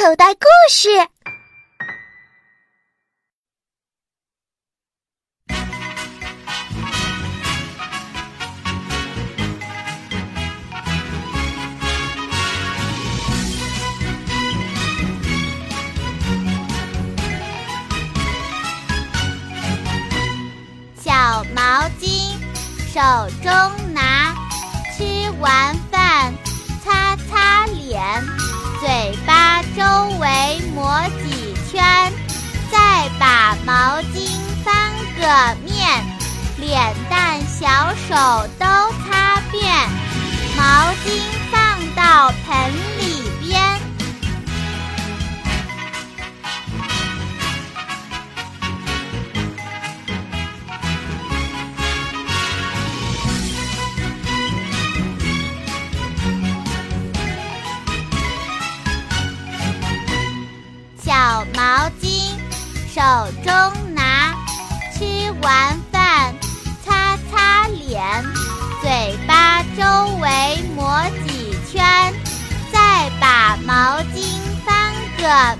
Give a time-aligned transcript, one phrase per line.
[0.00, 0.88] 口袋故事。
[20.96, 22.38] 小毛巾
[22.90, 23.00] 手
[23.42, 23.89] 中
[33.64, 34.26] 毛巾
[34.64, 36.02] 翻个面，
[36.58, 38.66] 脸蛋小手都
[63.00, 63.06] 手
[63.42, 64.34] 中拿，
[64.92, 66.34] 吃完饭
[66.84, 68.22] 擦擦脸，
[68.82, 69.82] 嘴巴周
[70.16, 72.12] 围抹几圈，
[72.70, 75.56] 再把毛巾翻个